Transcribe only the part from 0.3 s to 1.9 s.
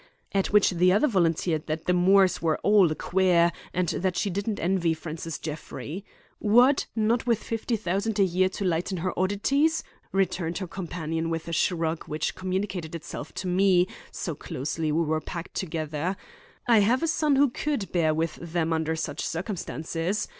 At which the other volunteered that